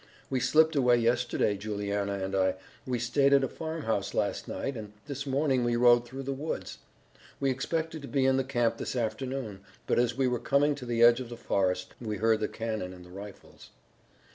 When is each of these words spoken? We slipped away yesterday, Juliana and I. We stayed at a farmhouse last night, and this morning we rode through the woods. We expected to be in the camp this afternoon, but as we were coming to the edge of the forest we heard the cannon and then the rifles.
We 0.31 0.39
slipped 0.39 0.75
away 0.75 0.97
yesterday, 0.97 1.57
Juliana 1.57 2.13
and 2.25 2.33
I. 2.35 2.55
We 2.87 2.97
stayed 2.97 3.33
at 3.33 3.43
a 3.43 3.47
farmhouse 3.47 4.15
last 4.15 4.47
night, 4.47 4.75
and 4.75 4.93
this 5.05 5.27
morning 5.27 5.63
we 5.63 5.75
rode 5.75 6.07
through 6.07 6.23
the 6.23 6.33
woods. 6.33 6.79
We 7.39 7.51
expected 7.51 8.01
to 8.01 8.07
be 8.07 8.25
in 8.25 8.37
the 8.37 8.43
camp 8.43 8.77
this 8.77 8.95
afternoon, 8.95 9.59
but 9.85 9.99
as 9.99 10.17
we 10.17 10.27
were 10.27 10.39
coming 10.39 10.73
to 10.73 10.87
the 10.87 11.03
edge 11.03 11.19
of 11.19 11.29
the 11.29 11.37
forest 11.37 11.93
we 12.01 12.17
heard 12.17 12.39
the 12.39 12.47
cannon 12.47 12.93
and 12.95 13.05
then 13.05 13.11
the 13.13 13.15
rifles. 13.15 13.69